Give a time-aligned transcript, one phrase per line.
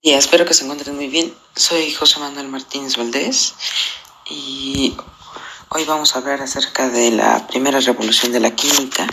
[0.00, 1.34] Y espero que se encuentren muy bien.
[1.56, 3.54] Soy José Manuel Martínez Valdés
[4.30, 4.96] y
[5.70, 9.08] hoy vamos a hablar acerca de la primera revolución de la química.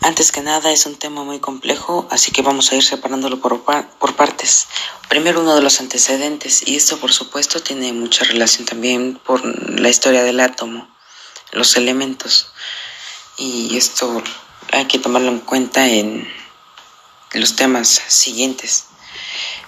[0.00, 3.62] Antes que nada es un tema muy complejo, así que vamos a ir separándolo por,
[3.62, 4.66] por partes.
[5.08, 9.88] Primero uno de los antecedentes, y esto por supuesto tiene mucha relación también por la
[9.88, 10.92] historia del átomo,
[11.52, 12.52] los elementos.
[13.38, 14.24] Y esto
[14.72, 16.28] hay que tomarlo en cuenta en
[17.34, 18.86] los temas siguientes.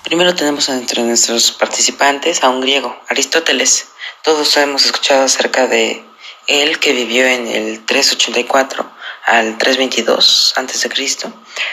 [0.04, 3.88] Primero tenemos entre nuestros participantes a un griego, Aristóteles.
[4.22, 6.04] Todos hemos escuchado acerca de
[6.46, 8.90] él que vivió en el 384
[9.24, 11.32] al 322 a.C.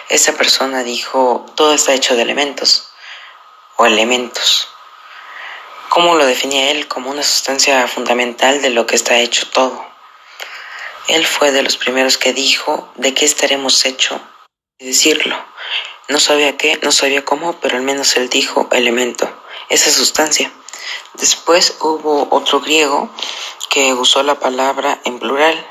[0.09, 2.89] Esa persona dijo, todo está hecho de elementos
[3.75, 4.69] o elementos.
[5.89, 6.87] ¿Cómo lo definía él?
[6.87, 9.85] Como una sustancia fundamental de lo que está hecho todo.
[11.09, 14.40] Él fue de los primeros que dijo de qué estaremos hechos y
[14.81, 15.35] decirlo.
[16.09, 19.31] No sabía qué, no sabía cómo, pero al menos él dijo elemento,
[19.69, 20.51] esa sustancia.
[21.13, 23.09] Después hubo otro griego
[23.69, 25.65] que usó la palabra en plural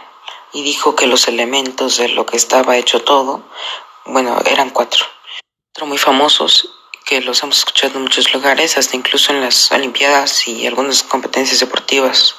[0.53, 3.43] y dijo que los elementos de lo que estaba hecho todo,
[4.07, 5.05] bueno, eran cuatro.
[5.73, 6.71] Cuatro muy famosos
[7.05, 11.61] que los hemos escuchado en muchos lugares, hasta incluso en las Olimpiadas y algunas competencias
[11.61, 12.37] deportivas,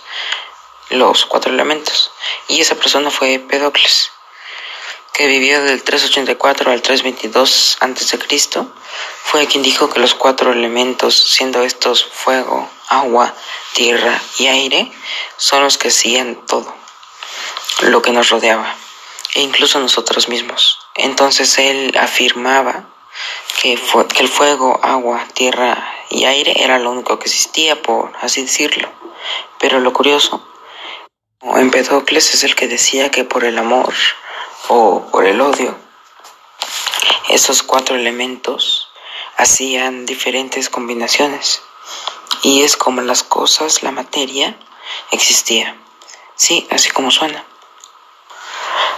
[0.90, 2.12] los cuatro elementos.
[2.48, 4.12] Y esa persona fue Pedocles
[5.14, 8.20] que vivió del 384 al 322 a.C.,
[9.24, 13.34] fue quien dijo que los cuatro elementos, siendo estos fuego, agua,
[13.74, 14.92] tierra y aire,
[15.38, 16.74] son los que hacían todo
[17.82, 18.76] lo que nos rodeaba,
[19.34, 20.80] e incluso nosotros mismos.
[20.96, 22.86] Entonces él afirmaba
[23.62, 23.80] que,
[24.14, 28.92] que el fuego, agua, tierra y aire era lo único que existía, por así decirlo.
[29.60, 30.46] Pero lo curioso,
[31.42, 33.94] Empedocles es el que decía que por el amor,
[34.70, 35.76] o por el odio.
[37.30, 38.90] Esos cuatro elementos
[39.38, 41.62] hacían diferentes combinaciones
[42.44, 44.58] y es como las cosas, la materia,
[45.12, 45.78] existía.
[46.36, 47.46] Sí, así como suena.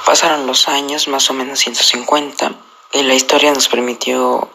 [0.06, 2.52] Pasaron los años, más o menos 150,
[2.94, 4.50] y la historia nos permitió,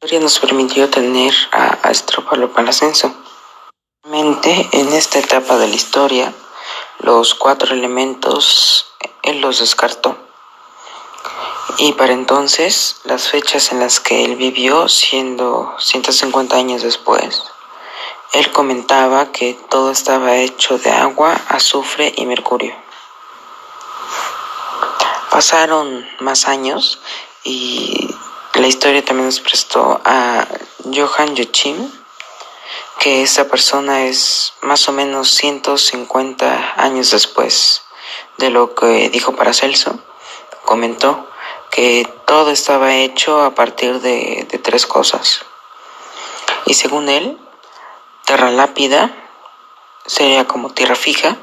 [0.00, 3.14] la historia nos permitió tener a, a para ascenso.
[4.04, 6.32] En esta etapa de la historia,
[6.98, 8.86] los cuatro elementos
[9.22, 10.29] él los descartó.
[11.78, 17.42] Y para entonces, las fechas en las que él vivió, siendo 150 años después,
[18.32, 22.74] él comentaba que todo estaba hecho de agua, azufre y mercurio.
[25.30, 27.00] Pasaron más años
[27.44, 28.14] y
[28.54, 30.46] la historia también nos prestó a
[30.84, 31.90] Johann Joachim,
[32.98, 37.82] que esa persona es más o menos 150 años después
[38.38, 39.98] de lo que dijo Paracelso.
[40.64, 41.29] Comentó
[41.70, 45.44] que todo estaba hecho a partir de, tres cosas.
[46.66, 47.38] Y según él,
[48.24, 49.10] tierra lápida
[50.06, 51.36] sería como tierra fija,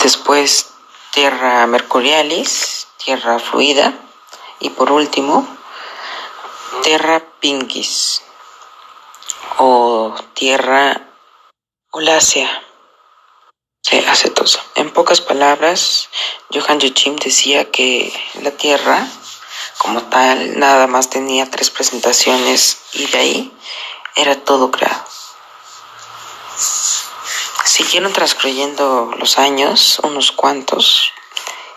[0.00, 0.72] después
[1.12, 3.92] tierra mercurialis, tierra fluida,
[4.60, 5.46] y por último,
[6.82, 8.22] tierra pinguis
[9.58, 11.08] o tierra
[11.90, 12.62] olácea
[14.76, 16.08] En pocas palabras,
[16.52, 18.12] Johann Joachim decía que
[18.42, 19.06] la Tierra,
[19.78, 23.52] como tal, nada más tenía tres presentaciones y de ahí
[24.16, 25.04] era todo creado.
[27.64, 31.12] Siguieron transcurriendo los años, unos cuantos,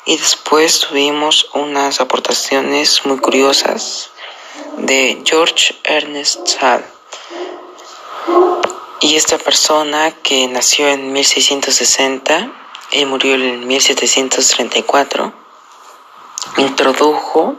[0.05, 4.09] y después tuvimos unas aportaciones muy curiosas
[4.77, 6.96] de George Ernest Hall
[8.99, 12.51] y esta persona que nació en 1660
[12.91, 15.33] y murió en 1734
[16.57, 17.55] introdujo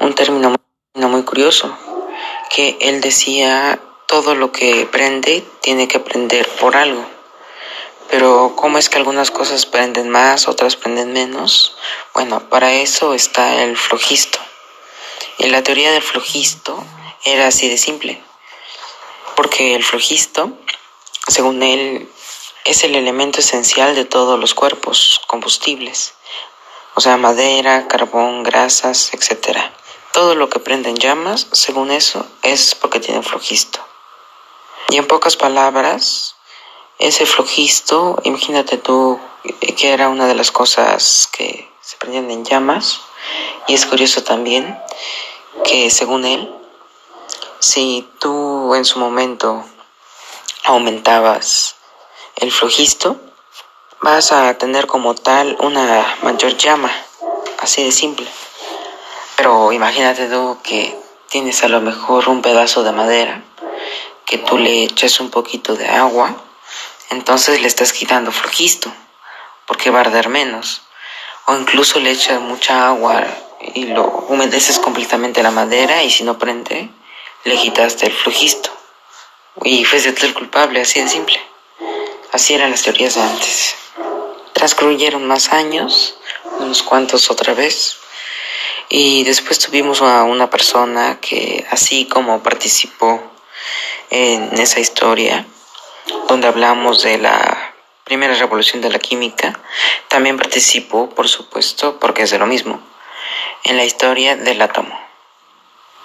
[0.00, 0.54] un término
[0.94, 1.76] muy curioso,
[2.48, 7.04] que él decía todo lo que prende tiene que prender por algo.
[8.08, 11.76] Pero ¿cómo es que algunas cosas prenden más, otras prenden menos?
[12.12, 14.38] Bueno, para eso está el flojisto.
[15.38, 16.82] Y la teoría del flojisto
[17.24, 18.20] era así de simple.
[19.36, 20.58] Porque el flojisto
[21.30, 22.08] según él,
[22.64, 26.14] es el elemento esencial de todos los cuerpos combustibles,
[26.94, 29.58] o sea, madera, carbón, grasas, etc.
[30.12, 33.78] Todo lo que prende en llamas, según eso, es porque tiene flojisto.
[34.90, 36.34] Y en pocas palabras,
[36.98, 39.20] ese flojisto, imagínate tú
[39.76, 43.00] que era una de las cosas que se prendían en llamas,
[43.68, 44.78] y es curioso también
[45.64, 46.52] que según él,
[47.60, 49.64] si tú en su momento
[50.70, 51.76] aumentabas
[52.36, 53.20] el flojisto,
[54.00, 56.90] vas a tener como tal una mayor llama,
[57.58, 58.26] así de simple.
[59.36, 60.96] Pero imagínate tú que
[61.28, 63.42] tienes a lo mejor un pedazo de madera
[64.24, 66.36] que tú le echas un poquito de agua,
[67.10, 68.92] entonces le estás quitando flojisto,
[69.66, 70.82] porque va a arder menos.
[71.46, 73.24] O incluso le echas mucha agua
[73.74, 76.90] y lo humedeces completamente la madera y si no prende,
[77.42, 78.79] le quitaste el flojisto.
[79.64, 81.40] Y fuiste el culpable, así de simple.
[82.32, 83.74] Así eran las teorías de antes.
[84.54, 86.16] Transcurrieron más años,
[86.58, 87.98] unos cuantos otra vez,
[88.88, 93.22] y después tuvimos a una persona que así como participó
[94.10, 95.46] en esa historia,
[96.26, 97.74] donde hablamos de la
[98.04, 99.60] primera revolución de la química,
[100.08, 102.80] también participó, por supuesto, porque es de lo mismo,
[103.64, 104.98] en la historia del átomo.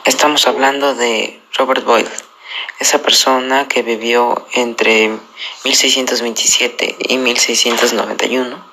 [0.04, 2.12] Estamos hablando de Robert Boyle,
[2.80, 5.10] esa persona que vivió entre
[5.64, 8.66] 1627 y 1691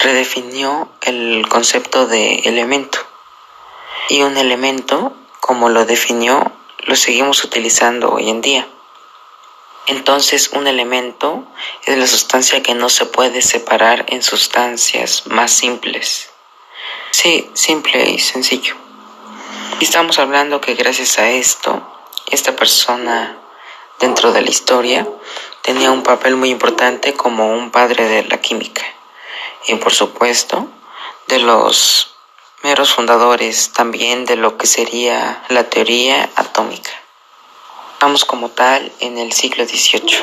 [0.00, 2.98] redefinió el concepto de elemento.
[4.08, 8.66] Y un elemento, como lo definió, lo seguimos utilizando hoy en día.
[9.86, 11.44] Entonces, un elemento
[11.84, 16.30] es la sustancia que no se puede separar en sustancias más simples.
[17.10, 18.76] Sí, simple y sencillo.
[19.80, 21.86] Y estamos hablando que gracias a esto,
[22.30, 23.36] esta persona
[23.98, 25.06] dentro de la historia
[25.62, 28.82] tenía un papel muy importante como un padre de la química
[29.66, 30.66] y por supuesto
[31.28, 32.14] de los
[32.62, 36.90] meros fundadores también de lo que sería la teoría atómica.
[37.94, 40.18] Estamos como tal en el siglo XVIII.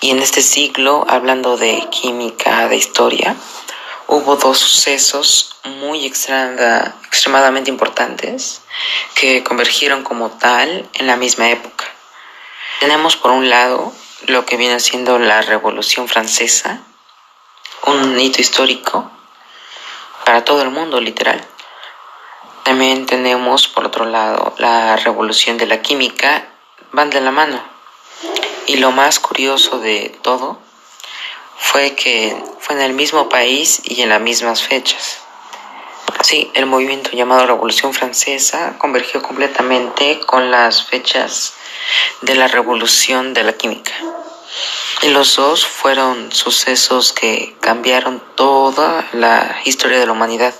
[0.00, 3.36] Y en este siglo, hablando de química, de historia,
[4.06, 8.62] hubo dos sucesos muy extremadamente importantes
[9.14, 11.84] que convergieron como tal en la misma época.
[12.80, 13.92] Tenemos por un lado
[14.26, 16.80] lo que viene siendo la Revolución Francesa,
[17.86, 19.10] un hito histórico
[20.24, 21.46] para todo el mundo, literal.
[22.64, 26.48] También tenemos, por otro lado, la revolución de la química,
[26.92, 27.62] van de la mano.
[28.66, 30.58] Y lo más curioso de todo
[31.56, 35.20] fue que fue en el mismo país y en las mismas fechas.
[36.22, 41.54] Sí, el movimiento llamado Revolución Francesa convergió completamente con las fechas
[42.22, 43.92] de la revolución de la química.
[45.02, 50.54] Y los dos fueron sucesos que cambiaron toda la historia de la humanidad.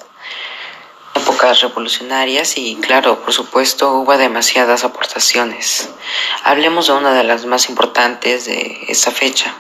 [1.15, 5.89] Épocas revolucionarias y claro, por supuesto, hubo demasiadas aportaciones.
[6.43, 9.55] Hablemos de una de las más importantes de esa fecha.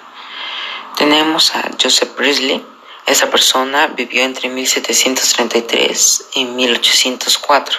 [0.96, 2.64] Tenemos a Joseph Priestley.
[3.06, 7.78] Esa persona vivió entre 1733 y 1804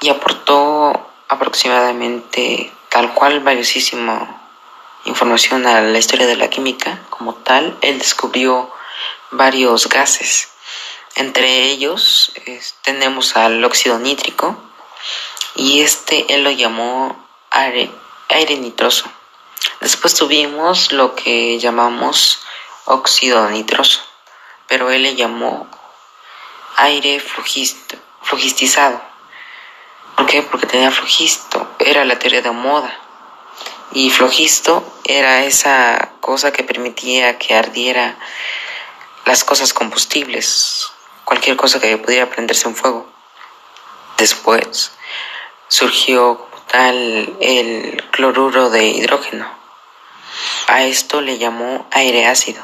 [0.00, 4.38] y aportó aproximadamente tal cual valiosísimo
[5.04, 8.70] información a la historia de la química como tal, él descubrió
[9.30, 10.48] varios gases.
[11.14, 12.32] Entre ellos
[12.82, 14.56] tenemos al óxido nítrico
[15.56, 17.90] y este él lo llamó aire,
[18.28, 19.10] aire nitroso.
[19.80, 22.40] Después tuvimos lo que llamamos
[22.84, 24.00] óxido nitroso,
[24.66, 25.68] pero él le llamó
[26.76, 29.00] aire flujistizado.
[30.16, 30.42] ¿Por qué?
[30.42, 32.98] Porque tenía flujisto, era la teoría de moda
[33.92, 38.16] y flojisto era esa cosa que permitía que ardiera
[39.24, 40.88] las cosas combustibles,
[41.24, 43.10] cualquier cosa que pudiera prenderse en fuego.
[44.18, 44.92] Después
[45.68, 49.58] surgió el cloruro de hidrógeno.
[50.66, 52.62] A esto le llamó aire ácido.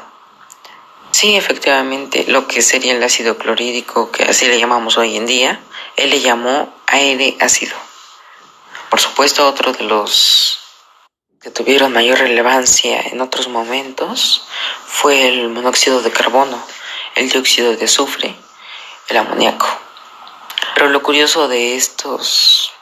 [1.11, 5.59] Sí, efectivamente, lo que sería el ácido clorhídrico, que así le llamamos hoy en día,
[5.95, 7.75] él le llamó aire ácido.
[8.89, 10.59] Por supuesto, otro de los
[11.41, 14.45] que tuvieron mayor relevancia en otros momentos
[14.85, 16.61] fue el monóxido de carbono,
[17.15, 18.35] el dióxido de azufre,
[19.07, 19.67] el amoníaco.
[20.73, 22.73] Pero lo curioso de estos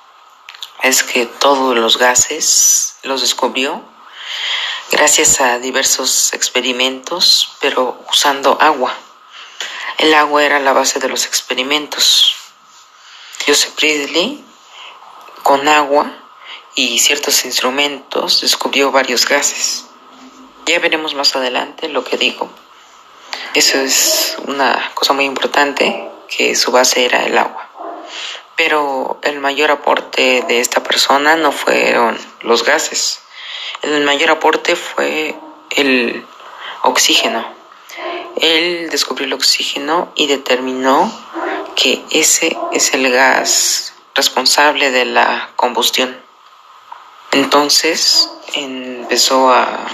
[0.84, 3.82] es que todos los gases los descubrió
[4.92, 8.94] gracias a diversos experimentos, pero usando agua.
[9.98, 12.36] El agua era la base de los experimentos.
[13.48, 14.44] Joseph Priestley
[15.42, 16.12] con agua
[16.76, 19.86] y ciertos instrumentos descubrió varios gases.
[20.66, 22.50] Ya veremos más adelante lo que digo.
[23.54, 27.63] Eso es una cosa muy importante, que su base era el agua.
[28.56, 33.20] Pero el mayor aporte de esta persona no fueron los gases.
[33.82, 35.36] El mayor aporte fue
[35.72, 36.26] el
[36.84, 37.46] oxígeno.
[38.38, 41.12] Él descubrió el oxígeno y determinó
[41.76, 46.18] que ese es el gas responsable de la combustión.
[47.32, 49.88] Entonces empezó a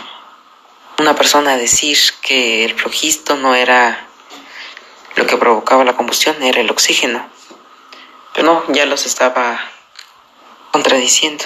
[1.00, 4.08] una persona a decir que el flojisto no era
[5.16, 7.39] lo que provocaba la combustión, era el oxígeno.
[8.44, 9.60] No, ya los estaba
[10.72, 11.46] contradiciendo.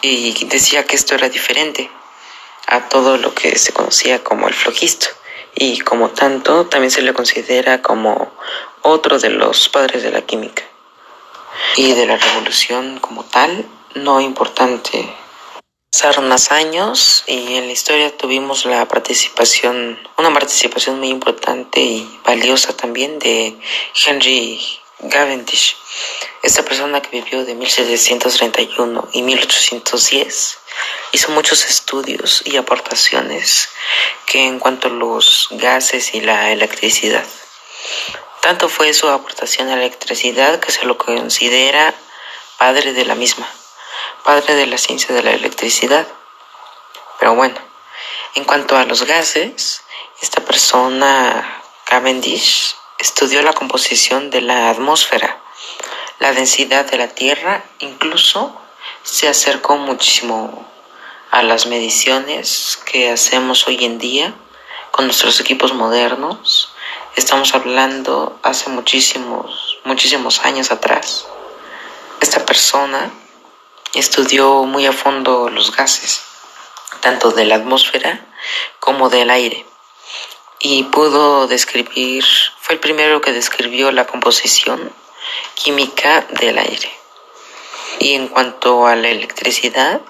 [0.00, 1.90] Y decía que esto era diferente
[2.66, 5.08] a todo lo que se conocía como el flojisto.
[5.54, 8.32] Y como tanto, también se le considera como
[8.82, 10.62] otro de los padres de la química.
[11.76, 15.12] Y de la revolución como tal, no importante.
[15.90, 22.20] Pasaron más años y en la historia tuvimos la participación, una participación muy importante y
[22.24, 23.58] valiosa también de
[24.04, 24.60] Henry
[25.10, 25.76] Cavendish,
[26.42, 30.58] esta persona que vivió de 1731 y 1810
[31.12, 33.68] hizo muchos estudios y aportaciones
[34.26, 37.24] que en cuanto a los gases y la electricidad.
[38.40, 41.94] Tanto fue su aportación a la electricidad que se lo considera
[42.58, 43.48] padre de la misma,
[44.24, 46.08] padre de la ciencia de la electricidad.
[47.20, 47.56] Pero bueno,
[48.34, 49.82] en cuanto a los gases,
[50.20, 55.40] esta persona Cavendish Estudió la composición de la atmósfera,
[56.18, 58.60] la densidad de la Tierra, incluso
[59.04, 60.66] se acercó muchísimo
[61.30, 64.34] a las mediciones que hacemos hoy en día
[64.90, 66.72] con nuestros equipos modernos.
[67.14, 71.24] Estamos hablando hace muchísimos, muchísimos años atrás.
[72.20, 73.12] Esta persona
[73.94, 76.22] estudió muy a fondo los gases,
[76.98, 78.26] tanto de la atmósfera
[78.80, 79.67] como del aire
[80.60, 82.24] y pudo describir,
[82.60, 84.92] fue el primero que describió la composición
[85.54, 86.90] química del aire.
[88.00, 90.00] Y en cuanto a la electricidad,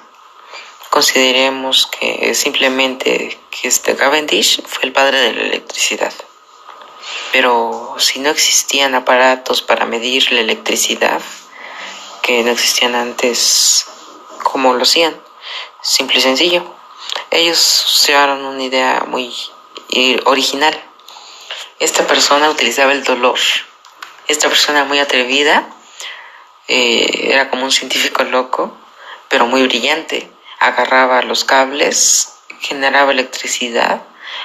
[0.90, 6.12] consideremos que simplemente que este Cavendish fue el padre de la electricidad.
[7.32, 11.20] Pero si no existían aparatos para medir la electricidad,
[12.22, 13.86] que no existían antes,
[14.42, 15.18] ¿cómo lo hacían?
[15.82, 16.74] Simple y sencillo.
[17.30, 19.34] Ellos dieron una idea muy
[20.24, 20.74] original.
[21.78, 23.38] Esta persona utilizaba el dolor.
[24.26, 25.66] Esta persona muy atrevida,
[26.66, 28.76] eh, era como un científico loco,
[29.28, 30.30] pero muy brillante.
[30.60, 34.02] Agarraba los cables, generaba electricidad,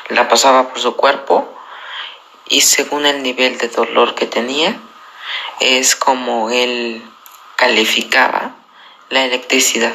[0.09, 1.53] la pasaba por su cuerpo
[2.47, 4.79] y según el nivel de dolor que tenía,
[5.59, 7.03] es como él
[7.55, 8.51] calificaba
[9.09, 9.93] la electricidad.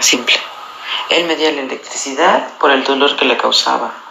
[0.00, 0.36] Simple.
[1.10, 4.03] Él medía la electricidad por el dolor que le causaba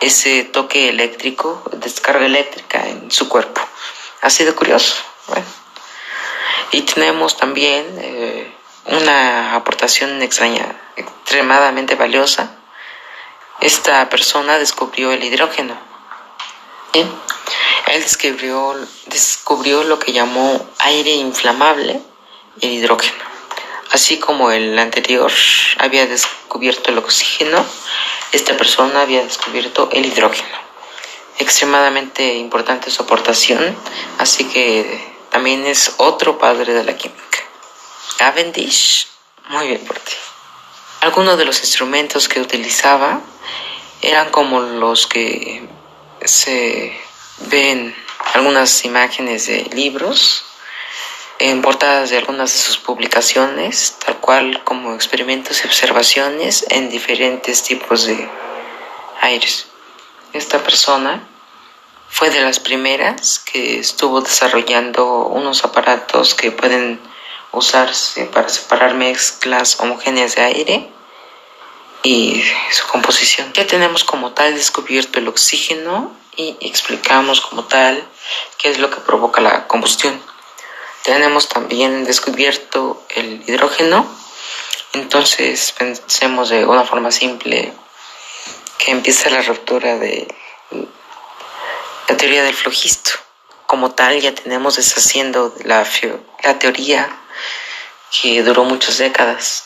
[0.00, 3.60] ese toque eléctrico, descarga eléctrica en su cuerpo.
[4.22, 4.94] Ha sido curioso.
[6.72, 8.52] Y tenemos también eh,
[8.86, 12.56] una aportación extraña, extremadamente valiosa.
[13.60, 15.78] Esta persona descubrió el hidrógeno.
[16.92, 18.74] Él descubrió,
[19.06, 22.00] descubrió lo que llamó aire inflamable,
[22.60, 23.22] el hidrógeno.
[23.92, 25.30] Así como el anterior
[25.78, 27.64] había descubierto el oxígeno,
[28.32, 30.56] esta persona había descubierto el hidrógeno.
[31.38, 33.76] Extremadamente importante su aportación,
[34.18, 37.38] así que también es otro padre de la química.
[38.16, 39.08] Cavendish,
[39.48, 40.14] muy bien por ti.
[41.02, 43.20] Algunos de los instrumentos que utilizaba
[44.00, 45.68] eran como los que
[46.24, 46.98] se
[47.50, 47.94] ven
[48.34, 50.45] algunas imágenes de libros
[51.38, 57.62] en portadas de algunas de sus publicaciones, tal cual como experimentos y observaciones en diferentes
[57.62, 58.28] tipos de
[59.20, 59.66] aires.
[60.32, 61.26] Esta persona
[62.08, 67.00] fue de las primeras que estuvo desarrollando unos aparatos que pueden
[67.52, 70.90] usarse para separar mezclas homogéneas de aire
[72.02, 73.52] y su composición.
[73.52, 78.06] Ya tenemos como tal descubierto el oxígeno y explicamos como tal
[78.58, 80.20] qué es lo que provoca la combustión
[81.06, 84.04] tenemos también descubierto el hidrógeno.
[84.92, 87.72] Entonces pensemos de una forma simple
[88.78, 90.26] que empieza la ruptura de
[92.08, 93.12] la teoría del flojisto.
[93.68, 95.86] Como tal ya tenemos deshaciendo la,
[96.42, 97.08] la teoría
[98.10, 99.64] que duró muchas décadas.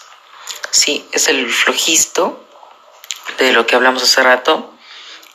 [0.70, 2.44] Sí, es el flojisto
[3.38, 4.74] de lo que hablamos hace rato,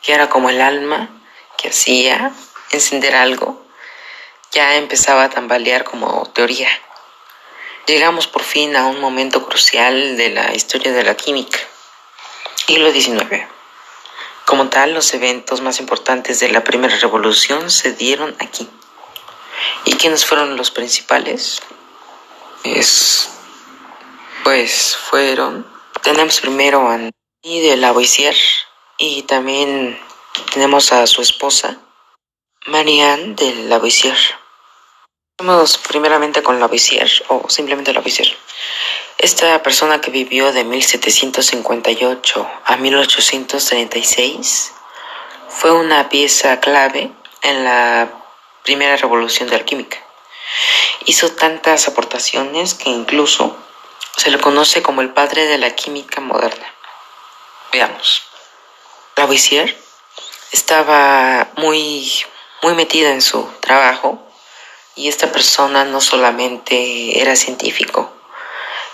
[0.04, 1.10] que era como el alma
[1.58, 2.32] que hacía
[2.72, 3.65] encender algo
[4.56, 6.70] ya empezaba a tambalear como teoría.
[7.88, 11.60] Llegamos por fin a un momento crucial de la historia de la química,
[12.66, 13.48] siglo XIX.
[14.46, 18.68] Como tal, los eventos más importantes de la primera revolución se dieron aquí.
[19.84, 21.62] ¿Y quiénes fueron los principales?
[22.64, 23.30] Es,
[24.44, 25.68] pues fueron,
[26.02, 27.12] tenemos primero a Annie
[27.62, 28.36] de Lavoisier
[28.98, 30.00] y también
[30.54, 31.78] tenemos a su esposa,
[32.66, 34.18] Marianne de Lavoisier.
[35.38, 38.38] Vamos primeramente con Lavoisier o simplemente Lavoisier.
[39.18, 44.72] Esta persona que vivió de 1758 a 1836
[45.50, 47.12] fue una pieza clave
[47.42, 48.08] en la
[48.64, 49.98] primera revolución de la química.
[51.06, 53.58] hizo tantas aportaciones que incluso
[54.16, 56.74] se le conoce como el padre de la química moderna.
[57.74, 58.24] Veamos.
[59.18, 59.78] Lavoisier
[60.54, 62.10] estaba muy,
[62.64, 64.25] muy metida en su trabajo
[64.96, 68.12] y esta persona no solamente era científico,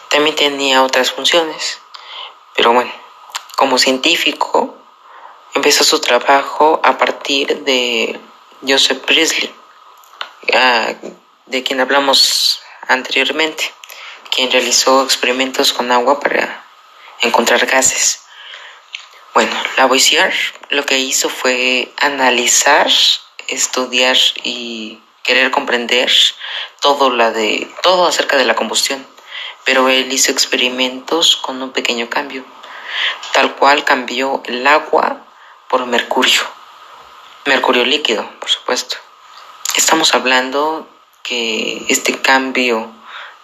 [0.09, 1.79] también tenía otras funciones.
[2.55, 2.91] Pero bueno,
[3.55, 4.75] como científico
[5.53, 8.19] empezó su trabajo a partir de
[8.67, 9.53] Joseph Priestley,
[10.53, 10.93] ah,
[11.45, 13.73] de quien hablamos anteriormente,
[14.29, 16.65] quien realizó experimentos con agua para
[17.21, 18.21] encontrar gases.
[19.33, 20.33] Bueno, Lavoisier
[20.69, 22.89] lo que hizo fue analizar,
[23.47, 24.99] estudiar y
[25.31, 26.11] querer comprender
[26.81, 29.07] todo, la de, todo acerca de la combustión,
[29.63, 32.43] pero él hizo experimentos con un pequeño cambio,
[33.31, 35.25] tal cual cambió el agua
[35.69, 36.41] por mercurio,
[37.45, 38.97] mercurio líquido, por supuesto.
[39.77, 40.89] Estamos hablando
[41.23, 42.91] que este cambio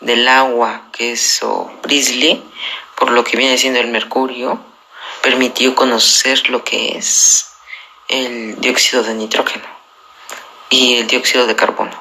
[0.02, 2.44] del agua que hizo Priestley,
[2.98, 4.60] por lo que viene siendo el mercurio,
[5.22, 7.54] permitió conocer lo que es
[8.10, 9.77] el dióxido de nitrógeno
[10.70, 11.92] y el dióxido de carbono.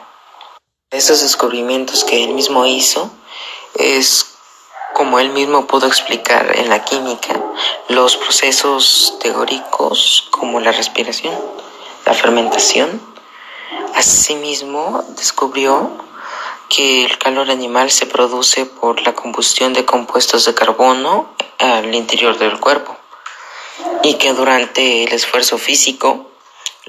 [0.90, 3.10] Estos descubrimientos que él mismo hizo
[3.74, 4.36] es
[4.94, 7.38] como él mismo pudo explicar en la química
[7.88, 11.34] los procesos teóricos como la respiración,
[12.06, 13.00] la fermentación.
[13.94, 15.90] Asimismo, descubrió
[16.68, 22.38] que el calor animal se produce por la combustión de compuestos de carbono al interior
[22.38, 22.96] del cuerpo
[24.02, 26.30] y que durante el esfuerzo físico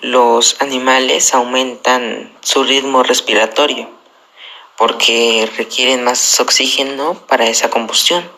[0.02, 3.90] los animales aumentan su ritmo respiratorio
[4.78, 8.32] porque requieren más oxígeno para esa combustión.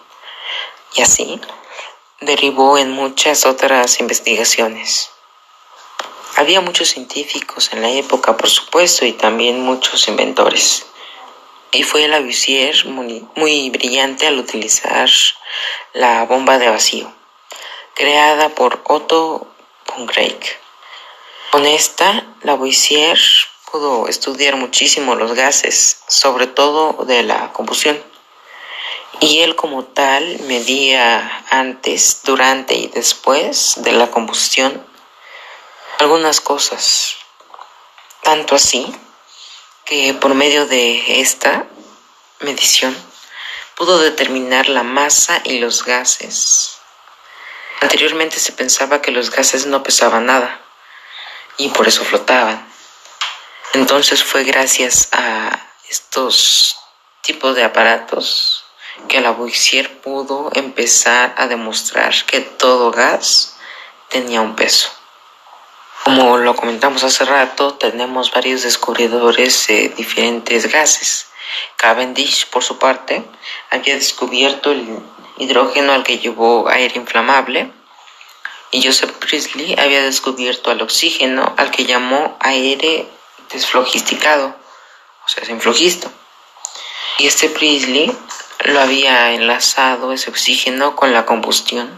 [0.96, 1.40] Y así
[2.22, 5.12] derivó en muchas otras investigaciones.
[6.38, 10.86] Había muchos científicos en la época, por supuesto, y también muchos inventores.
[11.74, 15.10] Y fue Lavoisier muy, muy brillante al utilizar
[15.92, 17.14] la bomba de vacío,
[17.96, 19.54] creada por Otto
[19.86, 20.69] von Guericke
[21.52, 23.20] con esta, Lavoisier
[23.72, 28.02] pudo estudiar muchísimo los gases, sobre todo de la combustión.
[29.20, 34.86] Y él como tal medía antes, durante y después de la combustión
[35.98, 37.16] algunas cosas.
[38.22, 38.88] Tanto así
[39.86, 41.68] que por medio de esta
[42.42, 42.96] medición
[43.76, 46.78] pudo determinar la masa y los gases.
[47.82, 50.62] Anteriormente se pensaba que los gases no pesaban nada
[51.60, 52.66] y por eso flotaban.
[53.74, 56.78] Entonces fue gracias a estos
[57.22, 58.64] tipos de aparatos
[59.08, 63.58] que Lavoisier pudo empezar a demostrar que todo gas
[64.10, 64.90] tenía un peso.
[66.04, 71.28] Como lo comentamos hace rato, tenemos varios descubridores de diferentes gases.
[71.76, 73.24] Cavendish, por su parte,
[73.70, 75.00] había descubierto el
[75.38, 77.72] hidrógeno al que llevó aire inflamable
[78.72, 83.08] y Joseph Priestley había descubierto al oxígeno al que llamó aire
[83.52, 84.56] desflogisticado,
[85.26, 86.12] o sea, sin flogisto.
[87.18, 88.16] Y este Priestley
[88.66, 91.90] lo había enlazado ese oxígeno con la combustión,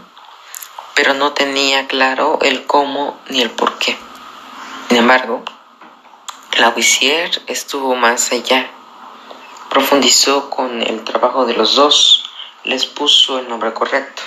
[0.94, 3.96] pero no tenía claro el cómo ni el por qué.
[4.88, 5.44] Sin embargo,
[6.58, 8.70] Lavoisier estuvo más allá,
[9.70, 12.24] profundizó con el trabajo de los dos,
[12.64, 14.22] les puso el nombre correcto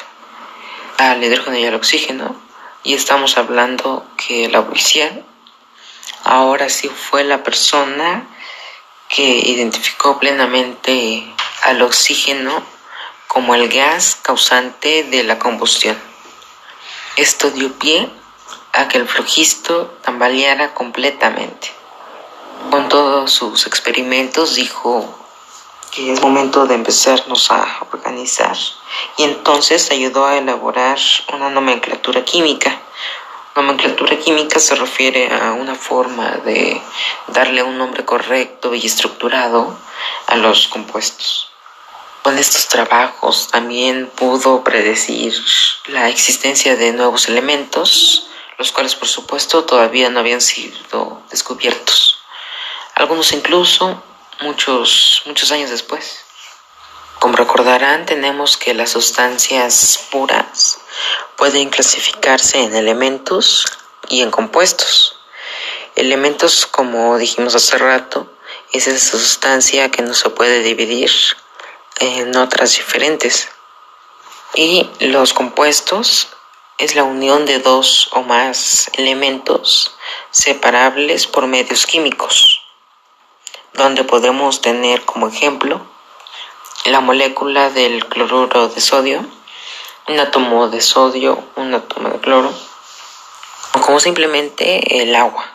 [0.97, 2.35] al hidrógeno y al oxígeno
[2.83, 5.23] y estamos hablando que la policía
[6.23, 8.27] ahora sí fue la persona
[9.09, 11.25] que identificó plenamente
[11.63, 12.63] al oxígeno
[13.27, 15.97] como el gas causante de la combustión.
[17.17, 18.09] Esto dio pie
[18.73, 21.71] a que el flogisto tambaleara completamente.
[22.69, 25.24] Con todos sus experimentos dijo
[25.91, 28.57] que es momento de empezarnos a organizar
[29.17, 30.97] y entonces ayudó a elaborar
[31.33, 32.79] una nomenclatura química.
[33.55, 36.81] Nomenclatura química se refiere a una forma de
[37.27, 39.77] darle un nombre correcto y estructurado
[40.27, 41.49] a los compuestos.
[42.21, 45.33] Con estos trabajos también pudo predecir
[45.85, 52.17] la existencia de nuevos elementos, los cuales por supuesto todavía no habían sido descubiertos.
[52.95, 54.01] Algunos incluso
[54.41, 56.25] muchos, muchos años después.
[57.19, 60.79] Como recordarán, tenemos que las sustancias puras
[61.37, 63.65] pueden clasificarse en elementos
[64.09, 65.19] y en compuestos.
[65.95, 68.31] Elementos, como dijimos hace rato,
[68.71, 71.11] es esa sustancia que no se puede dividir
[71.99, 73.49] en otras diferentes.
[74.53, 76.27] Y los compuestos
[76.77, 79.95] es la unión de dos o más elementos
[80.31, 82.64] separables por medios químicos.
[83.77, 85.85] Donde podemos tener como ejemplo
[86.85, 89.25] la molécula del cloruro de sodio,
[90.07, 92.53] un átomo de sodio, un átomo de cloro,
[93.73, 95.51] o como simplemente el agua,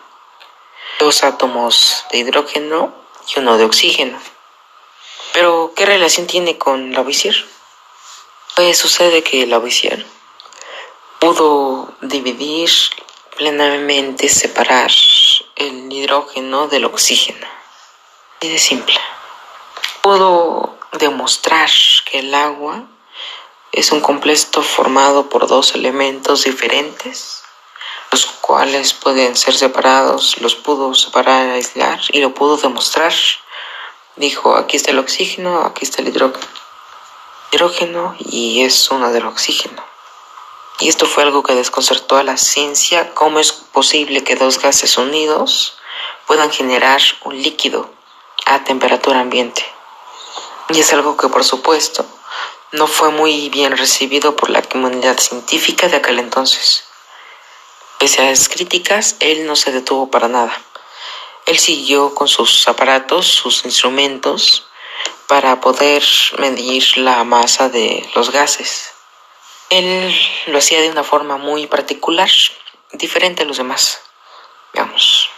[0.99, 2.93] dos átomos de hidrógeno
[3.29, 4.19] y uno de oxígeno.
[5.33, 7.37] Pero, ¿qué relación tiene con Lavoisier?
[8.57, 10.05] Pues sucede que Lavoisier
[11.21, 12.71] pudo dividir
[13.37, 14.91] plenamente, separar
[15.55, 17.60] el hidrógeno del oxígeno.
[18.43, 18.99] Y de simple.
[20.01, 21.69] Pudo demostrar
[22.07, 22.85] que el agua
[23.71, 27.43] es un compuesto formado por dos elementos diferentes,
[28.11, 33.13] los cuales pueden ser separados, los pudo separar, aislar y lo pudo demostrar.
[34.17, 38.17] Dijo, aquí está el oxígeno, aquí está el hidrógeno.
[38.21, 39.85] Y es uno del oxígeno.
[40.79, 44.97] Y esto fue algo que desconcertó a la ciencia, cómo es posible que dos gases
[44.97, 45.77] unidos
[46.27, 48.00] puedan generar un líquido
[48.51, 49.65] a temperatura ambiente.
[50.71, 52.05] Y es algo que por supuesto
[52.73, 56.85] no fue muy bien recibido por la comunidad científica de aquel entonces.
[57.99, 60.53] Pese a las críticas, él no se detuvo para nada.
[61.47, 64.67] Él siguió con sus aparatos, sus instrumentos,
[65.29, 66.03] para poder
[66.39, 68.91] medir la masa de los gases.
[69.69, 70.13] Él
[70.47, 72.31] lo hacía de una forma muy particular,
[72.93, 74.01] diferente a los demás.
[74.73, 75.30] Veamos.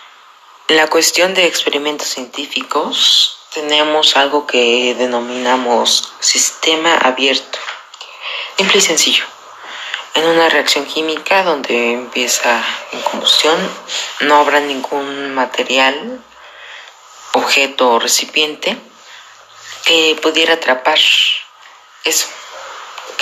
[0.68, 7.59] En la cuestión de experimentos científicos, tenemos algo que denominamos sistema abierto.
[8.57, 9.25] Simple y sencillo.
[10.14, 13.59] En una reacción química donde empieza en combustión,
[14.20, 16.22] no habrá ningún material,
[17.33, 18.77] objeto o recipiente
[19.85, 20.98] que pudiera atrapar
[22.05, 22.29] eso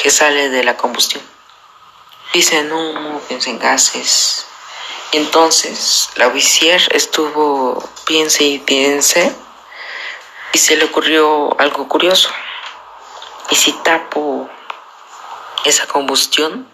[0.02, 1.22] que sale de la combustión.
[2.32, 4.46] Piensa en humo, piensa en gases.
[5.12, 9.34] Entonces la Lavoisier estuvo piense y piense
[10.52, 12.30] y se le ocurrió algo curioso.
[13.50, 14.48] ¿Y si tapo
[15.64, 16.68] esa combustión?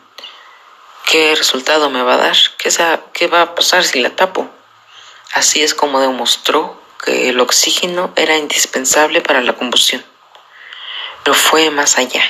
[1.06, 2.36] ¿Qué resultado me va a dar?
[2.58, 2.70] ¿Qué,
[3.14, 4.46] ¿Qué va a pasar si la tapo?
[5.32, 10.04] Así es como demostró que el oxígeno era indispensable para la combustión.
[11.24, 12.22] Pero fue más allá.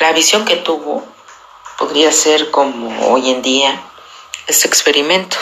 [0.00, 1.06] La visión que tuvo
[1.78, 3.80] podría ser como hoy en día
[4.46, 5.36] este experimento.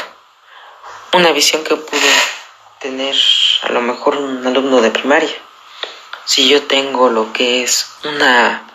[1.13, 2.09] Una visión que pudo
[2.81, 3.15] tener
[3.63, 5.37] a lo mejor un alumno de primaria.
[6.25, 8.67] Si yo tengo lo que es una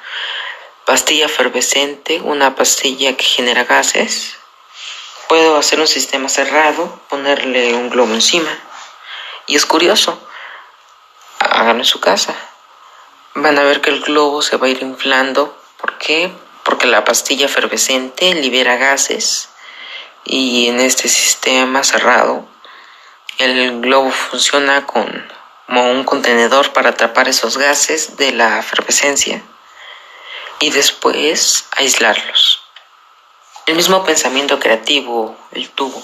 [0.86, 4.38] pastilla efervescente, una pastilla que genera gases,
[5.28, 8.56] puedo hacer un sistema cerrado, ponerle un globo encima.
[9.48, 10.22] Y es curioso,
[11.40, 12.36] háganlo en su casa.
[13.34, 15.58] Van a ver que el globo se va a ir inflando.
[15.78, 16.32] ¿Por qué?
[16.64, 19.49] Porque la pastilla efervescente libera gases
[20.32, 22.48] y en este sistema cerrado
[23.40, 25.28] el globo funciona con,
[25.66, 29.42] como un contenedor para atrapar esos gases de la efervescencia
[30.60, 32.62] y después aislarlos.
[33.66, 36.04] El mismo pensamiento creativo él tuvo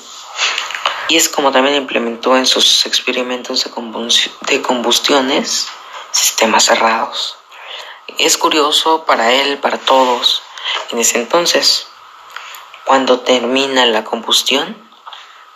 [1.08, 3.70] y es como también implementó en sus experimentos
[4.42, 5.68] de combustiones
[6.12, 7.38] sistemas cerrados.
[8.18, 10.42] Es curioso para él, para todos,
[10.90, 11.88] en ese entonces,
[12.86, 14.78] cuando termina la combustión,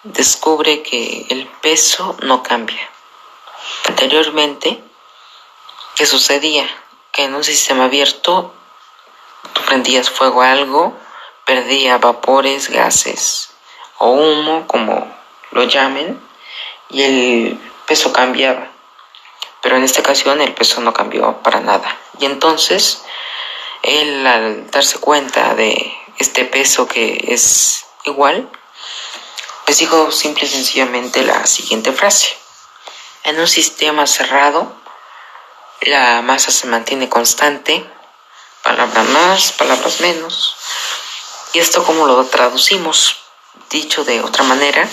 [0.04, 2.89] descubre que el peso no cambia.
[3.88, 4.82] Anteriormente,
[5.96, 6.68] ¿qué sucedía?
[7.12, 8.54] Que en un sistema abierto
[9.54, 10.98] tú prendías fuego a algo,
[11.46, 13.52] perdía vapores, gases
[14.00, 15.13] o humo, como
[15.52, 16.20] lo llamen,
[16.89, 18.70] y el peso cambiaba.
[19.62, 21.96] Pero en esta ocasión el peso no cambió para nada.
[22.20, 23.04] Y entonces,
[23.84, 28.49] él al darse cuenta de este peso que es igual,
[29.67, 32.38] les digo simple y sencillamente la siguiente frase.
[33.23, 34.75] En un sistema cerrado,
[35.82, 37.86] la masa se mantiene constante,
[38.63, 40.55] palabras más, palabras menos.
[41.53, 43.17] ¿Y esto cómo lo traducimos?
[43.69, 44.88] Dicho de otra manera,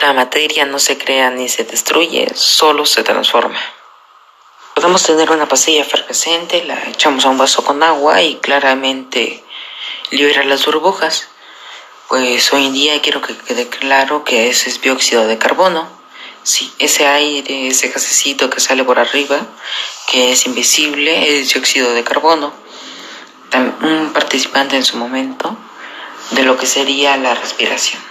[0.00, 3.60] la materia no se crea ni se destruye, solo se transforma.
[4.74, 9.44] Podemos tener una pastilla efervescente, la echamos a un vaso con agua y claramente
[10.10, 11.28] libera las burbujas
[12.08, 15.86] pues hoy en día quiero que quede claro que ese es dióxido de carbono.
[16.42, 19.38] Sí, ese aire, ese gasecito que sale por arriba,
[20.10, 22.54] que es invisible, es dióxido de carbono.
[23.82, 25.54] Un participante en su momento
[26.30, 28.02] de lo que sería la respiración,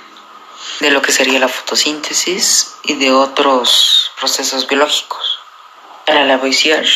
[0.80, 5.40] de lo que sería la fotosíntesis y de otros procesos biológicos.
[6.06, 6.88] Para Lavoisier,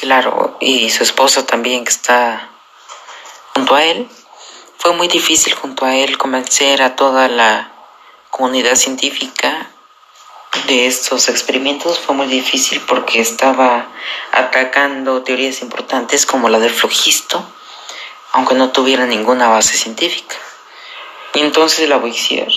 [0.00, 2.48] claro, y su esposa también que está
[3.54, 4.08] junto a él,
[4.82, 7.70] fue muy difícil junto a él convencer a toda la
[8.30, 9.70] comunidad científica
[10.66, 13.86] de estos experimentos fue muy difícil porque estaba
[14.32, 17.44] atacando teorías importantes como la del flogisto,
[18.32, 20.34] aunque no tuviera ninguna base científica.
[21.34, 22.52] Y entonces Lavoisier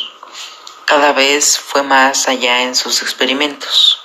[0.86, 4.02] cada vez fue más allá en sus experimentos.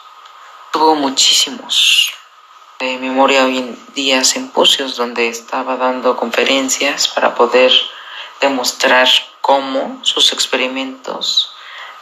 [0.72, 2.12] Tuvo muchísimos.
[2.80, 7.72] De memoria hoy en día simposios donde estaba dando conferencias para poder
[8.40, 9.08] demostrar
[9.40, 11.52] cómo sus experimentos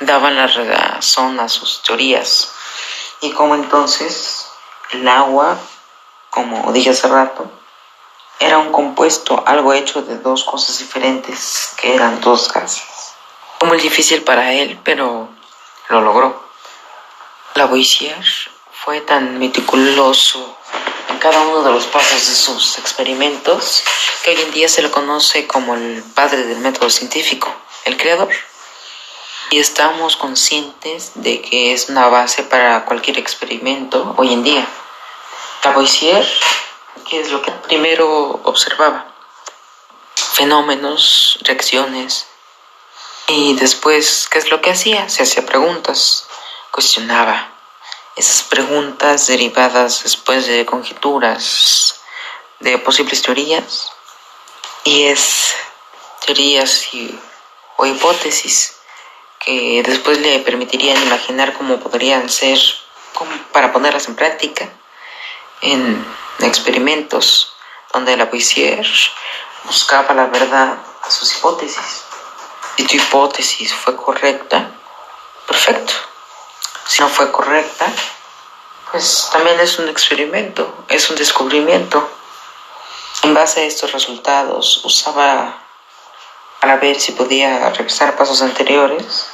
[0.00, 2.52] daban la razón a sus teorías
[3.20, 4.46] y cómo entonces
[4.90, 5.58] el agua,
[6.30, 7.50] como dije hace rato,
[8.40, 13.14] era un compuesto, algo hecho de dos cosas diferentes que eran dos gases.
[13.66, 15.28] Muy difícil para él, pero
[15.88, 16.48] lo logró.
[17.54, 18.24] Lavoisier
[18.70, 20.57] fue tan meticuloso
[21.18, 23.82] cada uno de los pasos de sus experimentos
[24.22, 27.54] que hoy en día se le conoce como el padre del método científico,
[27.84, 28.32] el creador.
[29.50, 34.66] Y estamos conscientes de que es una base para cualquier experimento hoy en día.
[35.64, 36.26] Lavoisier,
[37.08, 39.06] ¿qué es lo que primero observaba?
[40.14, 42.26] Fenómenos, reacciones,
[43.30, 45.06] y después, ¿qué es lo que hacía?
[45.10, 46.26] Se hacía preguntas,
[46.70, 47.57] cuestionaba.
[48.18, 52.00] Esas preguntas derivadas después de conjeturas,
[52.58, 53.92] de posibles teorías,
[54.82, 55.54] y es
[56.26, 57.16] teorías y,
[57.76, 58.74] o hipótesis
[59.38, 62.58] que después le permitirían imaginar cómo podrían ser
[63.52, 64.68] para ponerlas en práctica
[65.60, 66.04] en
[66.40, 67.52] experimentos
[67.92, 68.84] donde la Lavoisier
[69.62, 72.02] buscaba la verdad a sus hipótesis.
[72.76, 74.72] Si tu hipótesis fue correcta,
[75.46, 75.94] perfecto.
[76.88, 77.86] Si no fue correcta,
[78.90, 82.08] pues también es un experimento, es un descubrimiento.
[83.24, 85.62] En base a estos resultados, usaba
[86.60, 89.28] para ver si podía revisar pasos anteriores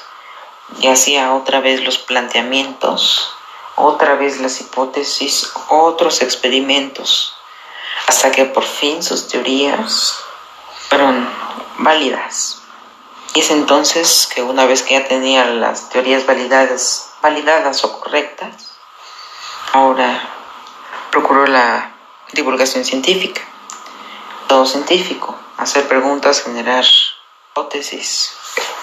[0.81, 3.33] y hacía otra vez los planteamientos,
[3.77, 7.37] otra vez las hipótesis, otros experimentos,
[8.09, 10.17] hasta que por fin sus teorías
[10.89, 11.31] fueron
[11.79, 12.64] válidas.
[13.35, 18.77] Y es entonces que una vez que ya tenía las teorías validadas, validadas o correctas,
[19.73, 20.29] ahora
[21.11, 21.97] procuró la
[22.33, 23.43] divulgación científica,
[24.47, 26.85] todo científico, hacer preguntas, generar
[27.51, 28.35] hipótesis,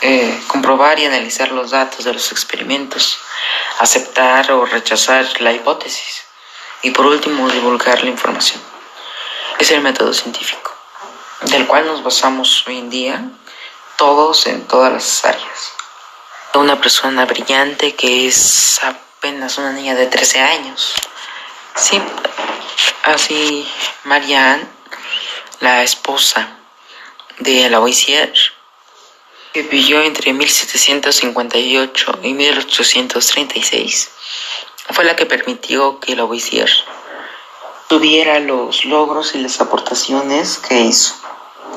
[0.02, 3.20] eh, comprobar y analizar los datos de los experimentos,
[3.80, 6.24] aceptar o rechazar la hipótesis.
[6.82, 8.62] Y por último divulgar la información.
[9.60, 10.72] Es el método científico,
[11.44, 13.32] del cual nos basamos hoy en día
[14.02, 15.74] todos en todas las áreas.
[16.56, 20.96] Una persona brillante que es apenas una niña de 13 años.
[21.76, 22.02] Sí,
[23.04, 23.72] así
[24.06, 24.66] Marianne,
[25.60, 26.50] la esposa
[27.38, 28.34] de Lavoisier,
[29.54, 34.10] que vivió entre 1758 y 1836,
[34.90, 36.72] fue la que permitió que Lavoisier
[37.88, 41.14] tuviera los logros y las aportaciones que hizo.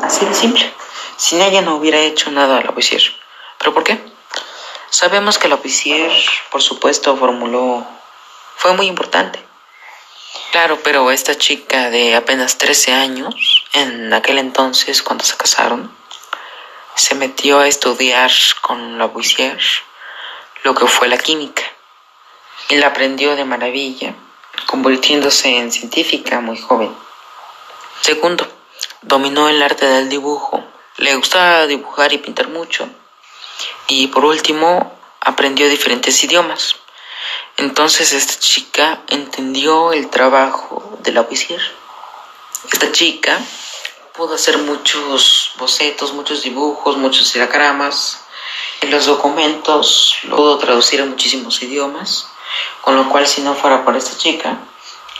[0.00, 0.74] Así de simple.
[1.16, 3.02] Sin ella no hubiera hecho nada Lavoisier.
[3.58, 3.98] ¿Pero por qué?
[4.90, 6.12] Sabemos que Lavoisier,
[6.50, 7.86] por supuesto, formuló...
[8.56, 9.44] Fue muy importante.
[10.50, 15.94] Claro, pero esta chica de apenas 13 años, en aquel entonces cuando se casaron,
[16.94, 19.58] se metió a estudiar con Lavoisier
[20.62, 21.62] lo que fue la química.
[22.68, 24.14] Y la aprendió de maravilla,
[24.66, 26.94] convirtiéndose en científica muy joven.
[28.00, 28.48] Segundo,
[29.02, 30.63] dominó el arte del dibujo
[30.96, 32.88] le gustaba dibujar y pintar mucho.
[33.88, 36.76] Y por último, aprendió diferentes idiomas.
[37.56, 41.58] Entonces esta chica entendió el trabajo de la poesía.
[42.72, 43.38] Esta chica
[44.14, 48.20] pudo hacer muchos bocetos, muchos dibujos, muchos diagramas.
[48.82, 52.28] Los documentos lo pudo traducir a muchísimos idiomas,
[52.82, 54.58] con lo cual si no fuera por esta chica,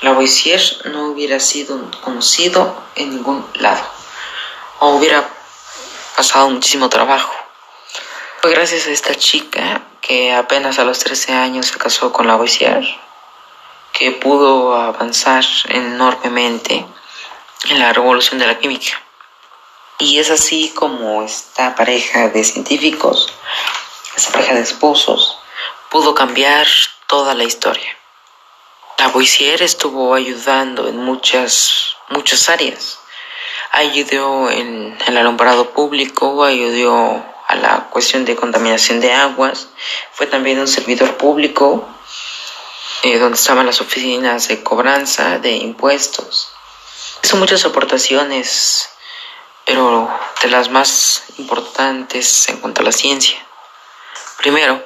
[0.02, 0.60] Lavoisier
[0.92, 3.84] no hubiera sido conocido en ningún lado
[4.80, 5.33] o hubiera
[6.16, 7.34] pasado muchísimo trabajo.
[8.40, 12.34] Fue gracias a esta chica que apenas a los 13 años se casó con la
[12.34, 12.84] Lavoisier
[13.92, 16.84] que pudo avanzar enormemente
[17.68, 19.00] en la revolución de la química.
[19.98, 23.32] Y es así como esta pareja de científicos,
[24.16, 25.38] esta pareja de esposos,
[25.90, 26.66] pudo cambiar
[27.06, 27.96] toda la historia.
[28.98, 32.98] La Lavoisier estuvo ayudando en muchas, muchas áreas
[33.74, 39.68] ayudó en el alumbrado público, ayudó a la cuestión de contaminación de aguas,
[40.12, 41.86] fue también un servidor público
[43.02, 46.52] eh, donde estaban las oficinas de cobranza de impuestos.
[47.22, 48.88] Hizo muchas aportaciones,
[49.64, 50.08] pero
[50.40, 53.44] de las más importantes en cuanto a la ciencia.
[54.38, 54.82] Primero,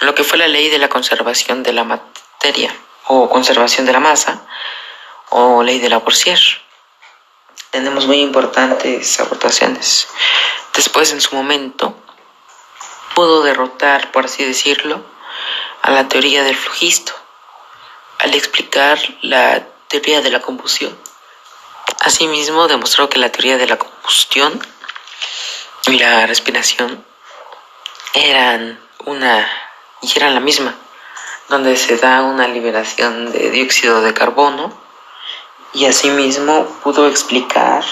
[0.00, 2.74] lo que fue la ley de la conservación de la materia
[3.06, 4.46] o conservación de la masa
[5.30, 6.38] o ley de la Lavoisier.
[7.70, 10.08] Tenemos muy importantes aportaciones.
[10.74, 11.96] Después, en su momento,
[13.14, 15.04] pudo derrotar, por así decirlo,
[15.82, 17.12] a la teoría del flujisto,
[18.18, 20.98] al explicar la teoría de la combustión.
[22.00, 24.60] Asimismo, demostró que la teoría de la combustión
[25.86, 27.04] y la respiración
[28.14, 29.48] eran una
[30.02, 30.74] y eran la misma,
[31.48, 34.89] donde se da una liberación de dióxido de carbono
[35.72, 37.84] y asimismo pudo explicar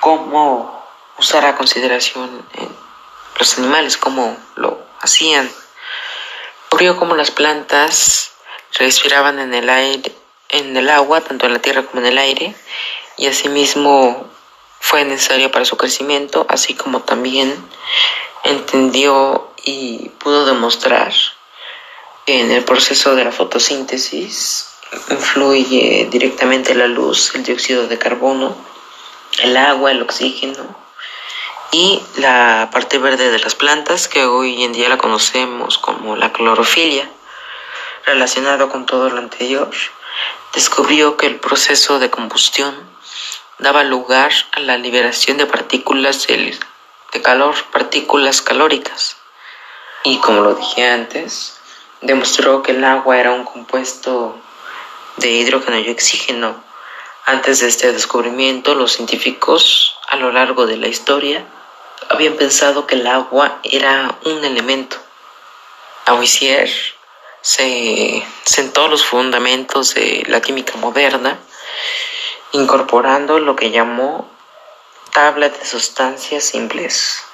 [0.00, 0.84] cómo
[1.18, 2.46] usar a consideración
[3.38, 5.50] los animales, cómo lo hacían.
[6.78, 8.32] Vio cómo las plantas
[8.72, 10.14] respiraban en el aire,
[10.50, 12.54] en el agua, tanto en la tierra como en el aire,
[13.16, 14.28] y asimismo
[14.78, 17.56] fue necesario para su crecimiento, así como también
[18.44, 21.12] entendió y pudo demostrar
[22.26, 24.75] en el proceso de la fotosíntesis
[25.10, 28.56] influye directamente la luz, el dióxido de carbono,
[29.42, 30.76] el agua, el oxígeno
[31.72, 36.32] y la parte verde de las plantas que hoy en día la conocemos como la
[36.32, 37.10] clorofilia.
[38.04, 39.70] Relacionado con todo lo anterior,
[40.54, 42.74] descubrió que el proceso de combustión
[43.58, 49.16] daba lugar a la liberación de partículas de calor, partículas calóricas.
[50.04, 51.58] Y como lo dije antes,
[52.00, 54.40] demostró que el agua era un compuesto
[55.16, 56.62] de hidrógeno y oxígeno.
[57.24, 61.44] Antes de este descubrimiento, los científicos a lo largo de la historia
[62.08, 64.96] habían pensado que el agua era un elemento.
[66.06, 66.70] Lavoisier
[67.40, 71.38] se sentó los fundamentos de la química moderna,
[72.52, 74.28] incorporando lo que llamó
[75.12, 77.24] tabla de sustancias simples,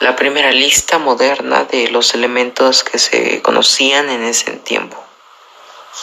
[0.00, 5.07] la primera lista moderna de los elementos que se conocían en ese tiempo.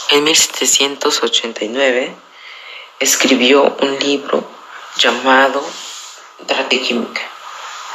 [0.10, 2.16] En 1789
[3.00, 4.48] escribió un libro
[4.98, 5.66] llamado
[6.46, 7.22] Trate Química,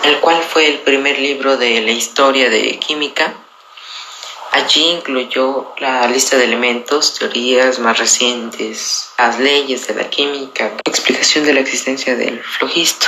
[0.03, 3.35] el cual fue el primer libro de la historia de química.
[4.51, 11.45] Allí incluyó la lista de elementos, teorías más recientes, las leyes de la química, explicación
[11.45, 13.07] de la existencia del flogisto,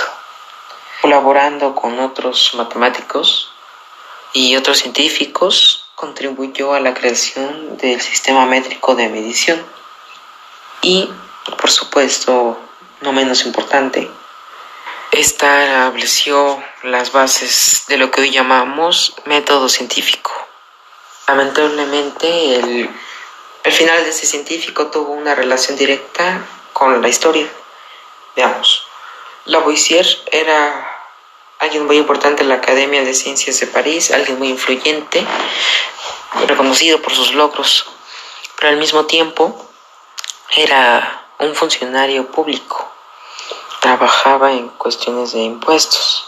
[1.00, 3.52] colaborando con otros matemáticos
[4.32, 9.64] y otros científicos contribuyó a la creación del sistema métrico de medición
[10.82, 11.10] y,
[11.58, 12.58] por supuesto,
[13.00, 14.10] no menos importante,
[15.12, 20.32] estableció las bases de lo que hoy llamamos método científico.
[21.28, 22.90] Lamentablemente, el,
[23.70, 27.46] final de ese científico tuvo una relación directa con la historia.
[28.34, 28.86] Veamos,
[29.44, 30.91] Lavoisier era
[31.62, 35.24] alguien muy importante en la Academia de Ciencias de París, alguien muy influyente,
[36.48, 37.86] reconocido por sus logros,
[38.56, 39.54] pero al mismo tiempo
[40.56, 42.90] era un funcionario público,
[43.80, 46.26] trabajaba en cuestiones de impuestos.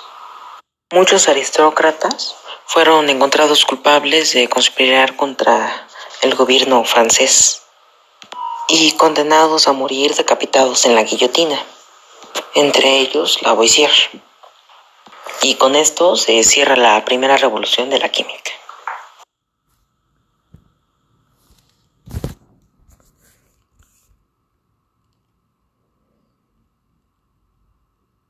[0.92, 5.88] Muchos aristócratas fueron encontrados culpables de conspirar contra
[6.20, 7.62] el gobierno francés
[8.68, 11.60] y condenados a morir decapitados en la guillotina,
[12.54, 13.90] entre ellos Lavoisier.
[15.46, 18.50] Y con esto se cierra la primera revolución de la química.